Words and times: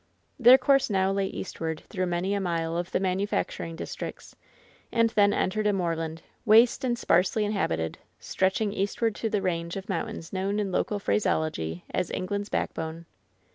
Their 0.39 0.57
course 0.57 0.89
now 0.89 1.11
lay 1.11 1.27
eastward 1.27 1.81
through 1.87 2.07
many 2.07 2.33
a 2.33 2.41
mile 2.41 2.75
of 2.75 2.89
the 2.89 2.99
manufacturing 2.99 3.75
districts, 3.75 4.35
and 4.91 5.11
then 5.11 5.31
entered 5.31 5.67
a 5.67 5.73
moor 5.73 5.95
land, 5.95 6.23
waste 6.43 6.83
and 6.83 6.97
sparsely 6.97 7.45
inhabited, 7.45 7.99
stretching 8.17 8.73
eastward 8.73 9.13
to 9.17 9.29
the 9.29 9.43
range 9.43 9.75
of 9.75 9.89
mountains 9.89 10.33
known 10.33 10.59
in 10.59 10.71
local 10.71 10.97
phraseology 10.97 11.85
as 11.91 12.09
"England's 12.09 12.49
Backbone." 12.49 13.05